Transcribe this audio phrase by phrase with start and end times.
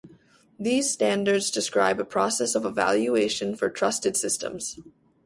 [0.59, 4.79] These standards describe a process of evaluation for trusted systems.